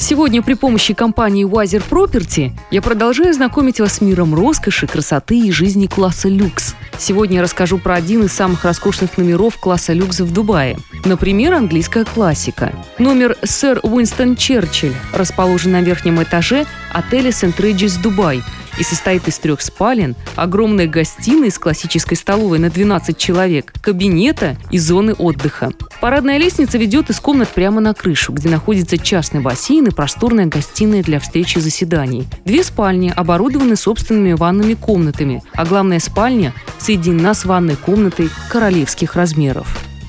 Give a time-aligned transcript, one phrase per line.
[0.00, 5.50] Сегодня при помощи компании Wiser Property я продолжаю знакомить вас с миром роскоши, красоты и
[5.50, 6.76] жизни класса люкс.
[6.96, 10.78] Сегодня я расскажу про один из самых роскошных номеров класса люкс в Дубае.
[11.04, 12.72] Например, английская классика.
[12.98, 18.42] Номер «Сэр Уинстон Черчилль» расположен на верхнем этаже отеля «Сент Реджис Дубай»,
[18.78, 24.78] и состоит из трех спален, огромной гостиной с классической столовой на 12 человек, кабинета и
[24.78, 25.70] зоны отдыха.
[26.00, 31.02] Парадная лестница ведет из комнат прямо на крышу, где находится частный бассейн и просторная гостиная
[31.02, 32.26] для встречи заседаний.
[32.44, 39.66] Две спальни оборудованы собственными ванными комнатами, а главная спальня соединена с ванной комнатой королевских размеров.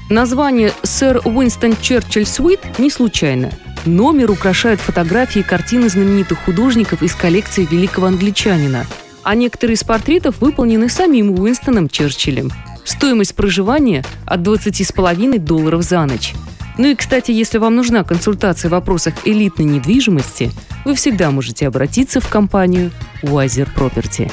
[0.09, 3.51] Название «Сэр Уинстон Черчилль Суит» не случайно.
[3.85, 8.85] Номер украшают фотографии и картины знаменитых художников из коллекции великого англичанина.
[9.23, 12.51] А некоторые из портретов выполнены самим Уинстоном Черчиллем.
[12.83, 16.33] Стоимость проживания от 20,5 долларов за ночь.
[16.77, 20.51] Ну и, кстати, если вам нужна консультация в вопросах элитной недвижимости,
[20.85, 24.31] вы всегда можете обратиться в компанию Wiser Property.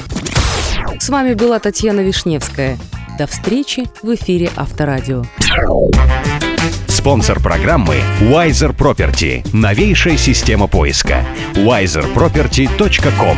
[0.99, 2.77] С вами была Татьяна Вишневская.
[3.17, 5.25] До встречи в эфире Авторадио.
[7.07, 9.47] Спонсор программы Wiser Property.
[9.53, 11.23] Новейшая система поиска.
[11.53, 13.37] wiserproperty.com